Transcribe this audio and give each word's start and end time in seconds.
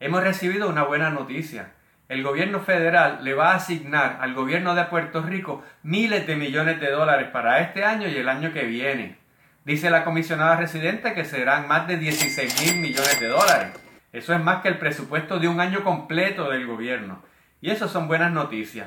Hemos 0.00 0.22
recibido 0.22 0.68
una 0.68 0.84
buena 0.84 1.10
noticia. 1.10 1.72
El 2.08 2.22
gobierno 2.22 2.60
federal 2.60 3.24
le 3.24 3.34
va 3.34 3.50
a 3.50 3.56
asignar 3.56 4.18
al 4.20 4.32
gobierno 4.32 4.76
de 4.76 4.84
Puerto 4.84 5.22
Rico 5.22 5.64
miles 5.82 6.24
de 6.24 6.36
millones 6.36 6.80
de 6.80 6.92
dólares 6.92 7.30
para 7.32 7.58
este 7.58 7.84
año 7.84 8.06
y 8.06 8.14
el 8.14 8.28
año 8.28 8.52
que 8.52 8.62
viene. 8.62 9.18
Dice 9.64 9.90
la 9.90 10.04
comisionada 10.04 10.54
residente 10.54 11.14
que 11.14 11.24
serán 11.24 11.66
más 11.66 11.88
de 11.88 11.96
16 11.96 12.64
mil 12.64 12.80
millones 12.80 13.18
de 13.18 13.26
dólares. 13.26 13.72
Eso 14.12 14.32
es 14.32 14.40
más 14.40 14.62
que 14.62 14.68
el 14.68 14.78
presupuesto 14.78 15.40
de 15.40 15.48
un 15.48 15.60
año 15.60 15.82
completo 15.82 16.48
del 16.48 16.68
gobierno. 16.68 17.20
Y 17.60 17.72
eso 17.72 17.88
son 17.88 18.06
buenas 18.06 18.30
noticias. 18.30 18.86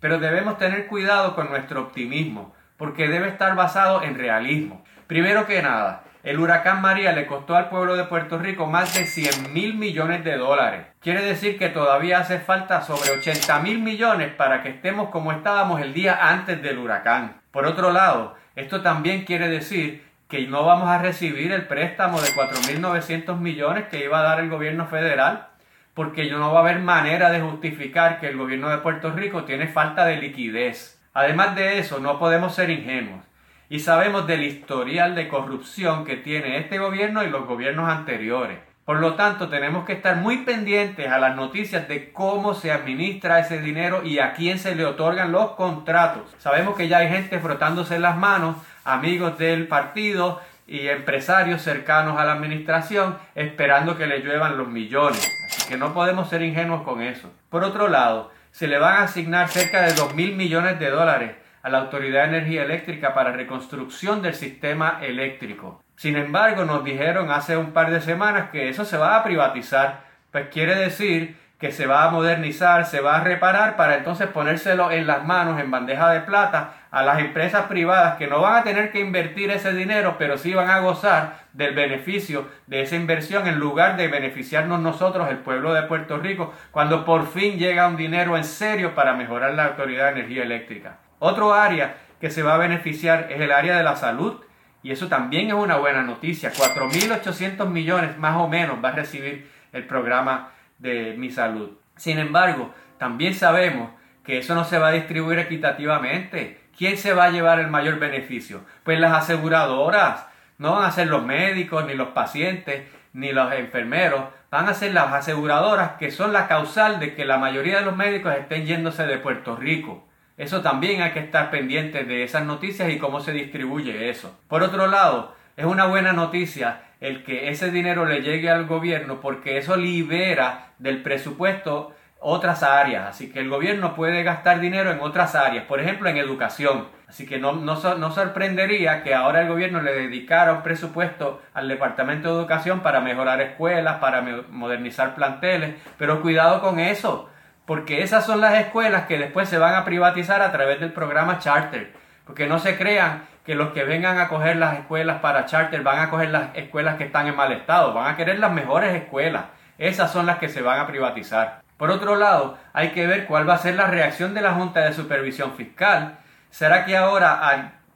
Pero 0.00 0.18
debemos 0.18 0.58
tener 0.58 0.88
cuidado 0.88 1.36
con 1.36 1.50
nuestro 1.50 1.82
optimismo, 1.82 2.52
porque 2.76 3.06
debe 3.06 3.28
estar 3.28 3.54
basado 3.54 4.02
en 4.02 4.18
realismo. 4.18 4.84
Primero 5.06 5.46
que 5.46 5.62
nada, 5.62 6.02
el 6.24 6.40
huracán 6.40 6.80
María 6.80 7.12
le 7.12 7.26
costó 7.26 7.54
al 7.54 7.68
pueblo 7.68 7.96
de 7.96 8.04
Puerto 8.04 8.38
Rico 8.38 8.66
más 8.66 8.92
de 8.94 9.06
100 9.06 9.52
mil 9.52 9.74
millones 9.74 10.24
de 10.24 10.36
dólares. 10.36 10.86
Quiere 11.00 11.22
decir 11.22 11.56
que 11.58 11.68
todavía 11.68 12.18
hace 12.18 12.40
falta 12.40 12.82
sobre 12.82 13.12
80 13.12 13.60
mil 13.60 13.78
millones 13.78 14.34
para 14.34 14.62
que 14.62 14.70
estemos 14.70 15.10
como 15.10 15.30
estábamos 15.30 15.80
el 15.80 15.94
día 15.94 16.18
antes 16.28 16.60
del 16.60 16.78
huracán. 16.78 17.40
Por 17.52 17.66
otro 17.66 17.92
lado, 17.92 18.34
esto 18.56 18.82
también 18.82 19.24
quiere 19.24 19.48
decir 19.48 20.04
que 20.28 20.46
no 20.48 20.64
vamos 20.64 20.88
a 20.88 20.98
recibir 20.98 21.52
el 21.52 21.66
préstamo 21.66 22.20
de 22.20 22.28
4.900 22.28 23.38
millones 23.38 23.84
que 23.88 24.04
iba 24.04 24.18
a 24.18 24.24
dar 24.24 24.40
el 24.40 24.50
gobierno 24.50 24.86
federal, 24.86 25.46
porque 25.94 26.28
no 26.30 26.52
va 26.52 26.58
a 26.58 26.62
haber 26.62 26.80
manera 26.80 27.30
de 27.30 27.40
justificar 27.40 28.18
que 28.18 28.28
el 28.28 28.36
gobierno 28.36 28.68
de 28.70 28.78
Puerto 28.78 29.12
Rico 29.12 29.44
tiene 29.44 29.68
falta 29.68 30.04
de 30.04 30.16
liquidez. 30.16 31.00
Además 31.14 31.54
de 31.54 31.78
eso, 31.78 32.00
no 32.00 32.18
podemos 32.18 32.54
ser 32.54 32.70
ingenuos 32.70 33.27
y 33.70 33.80
sabemos 33.80 34.26
del 34.26 34.44
historial 34.44 35.14
de 35.14 35.28
corrupción 35.28 36.04
que 36.04 36.16
tiene 36.16 36.58
este 36.58 36.78
gobierno 36.78 37.22
y 37.22 37.30
los 37.30 37.46
gobiernos 37.46 37.88
anteriores. 37.88 38.58
Por 38.84 39.00
lo 39.00 39.16
tanto, 39.16 39.50
tenemos 39.50 39.84
que 39.84 39.92
estar 39.92 40.16
muy 40.16 40.38
pendientes 40.38 41.08
a 41.08 41.18
las 41.18 41.36
noticias 41.36 41.86
de 41.88 42.10
cómo 42.10 42.54
se 42.54 42.72
administra 42.72 43.38
ese 43.38 43.60
dinero 43.60 44.02
y 44.02 44.18
a 44.18 44.32
quién 44.32 44.58
se 44.58 44.74
le 44.74 44.86
otorgan 44.86 45.30
los 45.30 45.50
contratos. 45.50 46.34
Sabemos 46.38 46.74
que 46.74 46.88
ya 46.88 46.98
hay 46.98 47.08
gente 47.08 47.38
frotándose 47.38 47.98
las 47.98 48.16
manos 48.16 48.56
amigos 48.84 49.36
del 49.36 49.68
partido 49.68 50.40
y 50.66 50.88
empresarios 50.88 51.60
cercanos 51.60 52.18
a 52.18 52.24
la 52.24 52.32
administración 52.32 53.18
esperando 53.34 53.98
que 53.98 54.06
le 54.06 54.22
lluevan 54.22 54.56
los 54.56 54.68
millones. 54.68 55.36
Así 55.46 55.68
que 55.68 55.76
no 55.76 55.92
podemos 55.92 56.30
ser 56.30 56.40
ingenuos 56.40 56.82
con 56.82 57.02
eso. 57.02 57.30
Por 57.50 57.64
otro 57.64 57.88
lado, 57.88 58.30
se 58.52 58.68
le 58.68 58.78
van 58.78 58.96
a 58.96 59.02
asignar 59.02 59.48
cerca 59.48 59.82
de 59.82 59.92
2 59.92 60.14
mil 60.14 60.34
millones 60.34 60.78
de 60.78 60.88
dólares 60.88 61.32
a 61.62 61.70
la 61.70 61.78
Autoridad 61.78 62.22
de 62.22 62.36
Energía 62.38 62.62
Eléctrica 62.62 63.14
para 63.14 63.32
reconstrucción 63.32 64.22
del 64.22 64.34
sistema 64.34 64.98
eléctrico. 65.02 65.82
Sin 65.96 66.16
embargo, 66.16 66.64
nos 66.64 66.84
dijeron 66.84 67.30
hace 67.30 67.56
un 67.56 67.72
par 67.72 67.90
de 67.90 68.00
semanas 68.00 68.50
que 68.50 68.68
eso 68.68 68.84
se 68.84 68.96
va 68.96 69.16
a 69.16 69.24
privatizar, 69.24 70.04
pues 70.30 70.48
quiere 70.48 70.74
decir 70.74 71.36
que 71.58 71.72
se 71.72 71.86
va 71.86 72.04
a 72.04 72.10
modernizar, 72.10 72.86
se 72.86 73.00
va 73.00 73.16
a 73.16 73.24
reparar 73.24 73.76
para 73.76 73.96
entonces 73.96 74.28
ponérselo 74.28 74.92
en 74.92 75.08
las 75.08 75.24
manos 75.24 75.60
en 75.60 75.72
bandeja 75.72 76.10
de 76.10 76.20
plata 76.20 76.74
a 76.92 77.02
las 77.02 77.18
empresas 77.18 77.66
privadas 77.66 78.16
que 78.16 78.28
no 78.28 78.40
van 78.40 78.56
a 78.56 78.62
tener 78.62 78.92
que 78.92 79.00
invertir 79.00 79.50
ese 79.50 79.72
dinero, 79.72 80.14
pero 80.18 80.38
sí 80.38 80.54
van 80.54 80.70
a 80.70 80.78
gozar 80.78 81.40
del 81.52 81.74
beneficio 81.74 82.46
de 82.68 82.82
esa 82.82 82.94
inversión 82.94 83.48
en 83.48 83.58
lugar 83.58 83.96
de 83.96 84.06
beneficiarnos 84.06 84.80
nosotros, 84.80 85.28
el 85.28 85.38
pueblo 85.38 85.74
de 85.74 85.82
Puerto 85.82 86.18
Rico, 86.18 86.54
cuando 86.70 87.04
por 87.04 87.26
fin 87.26 87.58
llega 87.58 87.88
un 87.88 87.96
dinero 87.96 88.36
en 88.36 88.44
serio 88.44 88.94
para 88.94 89.14
mejorar 89.14 89.54
la 89.54 89.66
Autoridad 89.66 90.06
de 90.06 90.20
Energía 90.20 90.44
Eléctrica. 90.44 90.98
Otro 91.18 91.54
área 91.54 91.96
que 92.20 92.30
se 92.30 92.42
va 92.42 92.54
a 92.54 92.58
beneficiar 92.58 93.28
es 93.30 93.40
el 93.40 93.52
área 93.52 93.76
de 93.76 93.84
la 93.84 93.96
salud 93.96 94.40
y 94.82 94.92
eso 94.92 95.08
también 95.08 95.48
es 95.48 95.54
una 95.54 95.76
buena 95.76 96.02
noticia. 96.02 96.52
4.800 96.52 97.68
millones 97.68 98.18
más 98.18 98.36
o 98.36 98.48
menos 98.48 98.82
va 98.82 98.90
a 98.90 98.92
recibir 98.92 99.50
el 99.72 99.84
programa 99.84 100.50
de 100.78 101.14
mi 101.18 101.30
salud. 101.30 101.70
Sin 101.96 102.18
embargo, 102.18 102.72
también 102.98 103.34
sabemos 103.34 103.90
que 104.24 104.38
eso 104.38 104.54
no 104.54 104.64
se 104.64 104.78
va 104.78 104.88
a 104.88 104.92
distribuir 104.92 105.38
equitativamente. 105.38 106.60
¿Quién 106.76 106.96
se 106.96 107.12
va 107.12 107.24
a 107.24 107.30
llevar 107.30 107.58
el 107.58 107.68
mayor 107.68 107.98
beneficio? 107.98 108.60
Pues 108.84 109.00
las 109.00 109.12
aseguradoras. 109.12 110.26
No 110.58 110.72
van 110.72 110.84
a 110.84 110.90
ser 110.90 111.06
los 111.08 111.24
médicos, 111.24 111.86
ni 111.86 111.94
los 111.94 112.08
pacientes, 112.08 112.82
ni 113.12 113.32
los 113.32 113.52
enfermeros. 113.52 114.24
Van 114.50 114.68
a 114.68 114.74
ser 114.74 114.92
las 114.92 115.12
aseguradoras 115.12 115.92
que 115.92 116.10
son 116.10 116.32
la 116.32 116.48
causal 116.48 117.00
de 117.00 117.14
que 117.14 117.24
la 117.24 117.38
mayoría 117.38 117.80
de 117.80 117.84
los 117.84 117.96
médicos 117.96 118.34
estén 118.34 118.66
yéndose 118.66 119.06
de 119.06 119.18
Puerto 119.18 119.56
Rico. 119.56 120.07
Eso 120.38 120.62
también 120.62 121.02
hay 121.02 121.10
que 121.10 121.18
estar 121.18 121.50
pendiente 121.50 122.04
de 122.04 122.22
esas 122.22 122.44
noticias 122.44 122.88
y 122.90 122.98
cómo 122.98 123.20
se 123.20 123.32
distribuye 123.32 124.08
eso. 124.08 124.38
Por 124.48 124.62
otro 124.62 124.86
lado, 124.86 125.34
es 125.56 125.66
una 125.66 125.86
buena 125.86 126.12
noticia 126.12 126.82
el 127.00 127.24
que 127.24 127.48
ese 127.50 127.70
dinero 127.70 128.04
le 128.04 128.22
llegue 128.22 128.48
al 128.48 128.66
gobierno 128.66 129.20
porque 129.20 129.58
eso 129.58 129.76
libera 129.76 130.68
del 130.78 131.02
presupuesto 131.02 131.92
otras 132.20 132.62
áreas. 132.62 133.08
Así 133.08 133.30
que 133.30 133.40
el 133.40 133.48
gobierno 133.48 133.94
puede 133.94 134.22
gastar 134.22 134.60
dinero 134.60 134.90
en 134.92 135.00
otras 135.00 135.34
áreas, 135.34 135.64
por 135.64 135.80
ejemplo 135.80 136.08
en 136.08 136.16
educación. 136.16 136.86
Así 137.08 137.26
que 137.26 137.38
no, 137.38 137.52
no, 137.52 137.76
no, 137.96 138.10
sorprendería 138.12 139.02
que 139.02 139.14
ahora 139.14 139.40
el 139.40 139.48
gobierno 139.48 139.80
le 139.80 139.92
dedicara 139.92 140.52
un 140.52 140.62
presupuesto 140.62 141.40
al 141.54 141.66
Departamento 141.66 142.28
de 142.28 142.40
Educación 142.40 142.80
para 142.80 143.00
mejorar 143.00 143.40
escuelas, 143.40 143.96
para 143.98 144.22
modernizar 144.50 145.14
planteles, 145.14 145.74
pero 145.96 146.20
cuidado 146.20 146.60
con 146.60 146.78
eso, 146.78 147.30
porque 147.68 148.02
esas 148.02 148.24
son 148.24 148.40
las 148.40 148.54
escuelas 148.54 149.04
que 149.04 149.18
después 149.18 149.46
se 149.46 149.58
van 149.58 149.74
a 149.74 149.84
privatizar 149.84 150.40
a 150.40 150.50
través 150.50 150.80
del 150.80 150.90
programa 150.90 151.38
Charter. 151.38 151.92
Porque 152.24 152.46
no 152.46 152.58
se 152.58 152.78
crean 152.78 153.24
que 153.44 153.54
los 153.54 153.72
que 153.72 153.84
vengan 153.84 154.18
a 154.18 154.28
coger 154.28 154.56
las 154.56 154.78
escuelas 154.78 155.20
para 155.20 155.44
charter 155.44 155.82
van 155.82 155.98
a 155.98 156.08
coger 156.08 156.30
las 156.30 156.48
escuelas 156.54 156.96
que 156.96 157.04
están 157.04 157.26
en 157.26 157.36
mal 157.36 157.52
estado, 157.52 157.92
van 157.92 158.14
a 158.14 158.16
querer 158.16 158.38
las 158.38 158.52
mejores 158.52 158.94
escuelas. 158.94 159.44
Esas 159.76 160.10
son 160.10 160.24
las 160.24 160.38
que 160.38 160.48
se 160.48 160.62
van 160.62 160.80
a 160.80 160.86
privatizar. 160.86 161.60
Por 161.76 161.90
otro 161.90 162.16
lado, 162.16 162.56
hay 162.72 162.92
que 162.92 163.06
ver 163.06 163.26
cuál 163.26 163.46
va 163.46 163.54
a 163.54 163.58
ser 163.58 163.74
la 163.74 163.86
reacción 163.86 164.32
de 164.32 164.40
la 164.40 164.54
Junta 164.54 164.80
de 164.80 164.94
Supervisión 164.94 165.52
Fiscal. 165.52 166.16
¿Será 166.48 166.86
que 166.86 166.96
ahora, 166.96 167.46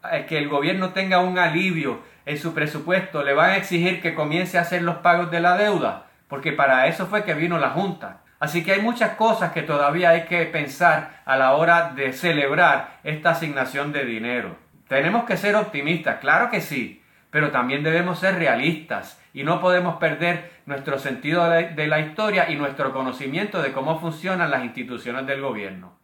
al, 0.03 0.27
que 0.27 0.37
el 0.37 0.51
gobierno 0.51 0.91
tenga 0.91 1.21
un 1.21 1.39
alivio 1.39 2.03
en 2.27 2.37
su 2.37 2.53
presupuesto, 2.53 3.23
le 3.23 3.33
van 3.33 3.51
a 3.51 3.57
exigir 3.57 4.03
que 4.03 4.15
comience 4.15 4.59
a 4.59 4.63
hacer 4.63 4.83
los 4.83 4.97
pagos 4.97 5.31
de 5.31 5.41
la 5.41 5.57
deuda? 5.57 6.05
Porque 6.29 6.53
para 6.53 6.89
eso 6.89 7.07
fue 7.07 7.25
que 7.25 7.33
vino 7.33 7.57
la 7.57 7.71
Junta. 7.71 8.19
Así 8.43 8.65
que 8.65 8.73
hay 8.73 8.81
muchas 8.81 9.11
cosas 9.11 9.53
que 9.53 9.63
todavía 9.63 10.11
hay 10.11 10.25
que 10.25 10.45
pensar 10.47 11.23
a 11.25 11.37
la 11.37 11.53
hora 11.53 11.93
de 11.95 12.13
celebrar 12.13 12.99
esta 13.05 13.31
asignación 13.31 13.93
de 13.93 14.05
dinero. 14.05 14.57
Tenemos 14.89 15.23
que 15.27 15.37
ser 15.37 15.55
optimistas, 15.55 16.19
claro 16.19 16.51
que 16.51 16.61
sí, 16.61 17.05
pero 17.31 17.53
también 17.53 17.85
debemos 17.85 18.19
ser 18.19 18.35
realistas 18.35 19.23
y 19.33 19.45
no 19.45 19.61
podemos 19.61 19.99
perder 19.99 20.51
nuestro 20.67 20.99
sentido 20.99 21.49
de 21.49 21.87
la 21.87 22.01
historia 22.01 22.51
y 22.51 22.57
nuestro 22.57 22.93
conocimiento 22.93 23.63
de 23.63 23.71
cómo 23.71 24.01
funcionan 24.01 24.51
las 24.51 24.65
instituciones 24.65 25.25
del 25.25 25.41
gobierno. 25.41 26.02